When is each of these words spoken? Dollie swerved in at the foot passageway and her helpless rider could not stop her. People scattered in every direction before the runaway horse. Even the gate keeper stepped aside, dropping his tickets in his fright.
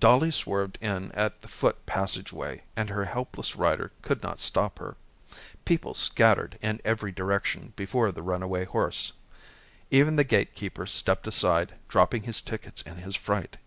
Dollie 0.00 0.30
swerved 0.30 0.78
in 0.80 1.12
at 1.12 1.42
the 1.42 1.48
foot 1.48 1.84
passageway 1.84 2.62
and 2.76 2.88
her 2.88 3.04
helpless 3.04 3.56
rider 3.56 3.92
could 4.00 4.22
not 4.22 4.40
stop 4.40 4.78
her. 4.78 4.96
People 5.66 5.92
scattered 5.92 6.58
in 6.62 6.80
every 6.82 7.12
direction 7.12 7.74
before 7.76 8.10
the 8.10 8.22
runaway 8.22 8.64
horse. 8.64 9.12
Even 9.90 10.16
the 10.16 10.24
gate 10.24 10.54
keeper 10.54 10.86
stepped 10.86 11.28
aside, 11.28 11.74
dropping 11.88 12.22
his 12.22 12.40
tickets 12.40 12.80
in 12.80 12.96
his 12.96 13.14
fright. 13.16 13.58